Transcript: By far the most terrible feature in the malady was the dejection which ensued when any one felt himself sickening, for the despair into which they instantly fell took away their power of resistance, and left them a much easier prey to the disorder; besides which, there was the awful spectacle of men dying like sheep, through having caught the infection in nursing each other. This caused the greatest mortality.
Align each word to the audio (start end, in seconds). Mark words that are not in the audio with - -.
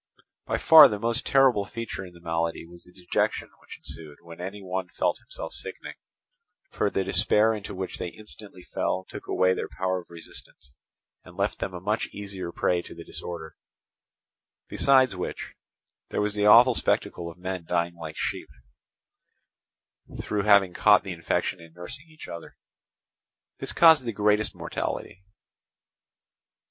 By 0.47 0.57
far 0.57 0.87
the 0.87 0.97
most 0.97 1.27
terrible 1.27 1.63
feature 1.67 2.03
in 2.03 2.13
the 2.15 2.21
malady 2.21 2.65
was 2.65 2.83
the 2.85 2.91
dejection 2.91 3.51
which 3.59 3.77
ensued 3.77 4.17
when 4.23 4.41
any 4.41 4.59
one 4.63 4.89
felt 4.89 5.19
himself 5.19 5.53
sickening, 5.53 5.93
for 6.71 6.89
the 6.89 7.03
despair 7.03 7.53
into 7.53 7.75
which 7.75 7.99
they 7.99 8.07
instantly 8.07 8.63
fell 8.63 9.03
took 9.07 9.27
away 9.27 9.53
their 9.53 9.69
power 9.69 9.99
of 10.01 10.09
resistance, 10.09 10.73
and 11.23 11.37
left 11.37 11.59
them 11.59 11.75
a 11.75 11.79
much 11.79 12.07
easier 12.07 12.51
prey 12.51 12.81
to 12.81 12.95
the 12.95 13.03
disorder; 13.03 13.55
besides 14.67 15.15
which, 15.15 15.53
there 16.09 16.19
was 16.19 16.33
the 16.33 16.47
awful 16.47 16.73
spectacle 16.73 17.29
of 17.29 17.37
men 17.37 17.63
dying 17.65 17.93
like 17.93 18.17
sheep, 18.17 18.49
through 20.19 20.41
having 20.41 20.73
caught 20.73 21.03
the 21.03 21.13
infection 21.13 21.61
in 21.61 21.73
nursing 21.73 22.07
each 22.09 22.27
other. 22.27 22.57
This 23.59 23.71
caused 23.71 24.03
the 24.05 24.13
greatest 24.13 24.55
mortality. 24.55 25.21